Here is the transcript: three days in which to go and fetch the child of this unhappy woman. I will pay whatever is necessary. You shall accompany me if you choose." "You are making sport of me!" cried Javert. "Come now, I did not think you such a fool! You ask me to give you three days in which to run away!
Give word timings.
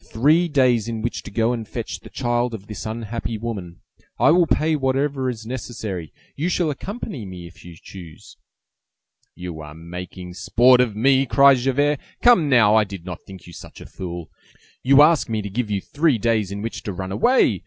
three 0.09 0.47
days 0.47 0.87
in 0.87 1.01
which 1.03 1.21
to 1.21 1.29
go 1.29 1.53
and 1.53 1.67
fetch 1.67 1.99
the 1.99 2.09
child 2.09 2.55
of 2.55 2.65
this 2.65 2.87
unhappy 2.87 3.37
woman. 3.37 3.81
I 4.19 4.31
will 4.31 4.47
pay 4.47 4.75
whatever 4.75 5.29
is 5.29 5.45
necessary. 5.45 6.11
You 6.35 6.49
shall 6.49 6.71
accompany 6.71 7.23
me 7.23 7.45
if 7.45 7.63
you 7.63 7.75
choose." 7.79 8.35
"You 9.35 9.59
are 9.61 9.75
making 9.75 10.33
sport 10.33 10.81
of 10.81 10.95
me!" 10.95 11.27
cried 11.27 11.57
Javert. 11.57 11.99
"Come 12.23 12.49
now, 12.49 12.73
I 12.73 12.83
did 12.83 13.05
not 13.05 13.19
think 13.27 13.45
you 13.45 13.53
such 13.53 13.79
a 13.79 13.85
fool! 13.85 14.31
You 14.81 15.03
ask 15.03 15.29
me 15.29 15.43
to 15.43 15.49
give 15.51 15.69
you 15.69 15.79
three 15.79 16.17
days 16.17 16.51
in 16.51 16.63
which 16.63 16.81
to 16.83 16.93
run 16.93 17.11
away! 17.11 17.59